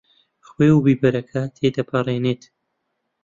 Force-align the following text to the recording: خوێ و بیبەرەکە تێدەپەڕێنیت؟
خوێ 0.47 0.69
و 0.75 0.83
بیبەرەکە 0.85 1.41
تێدەپەڕێنیت؟ 1.55 2.43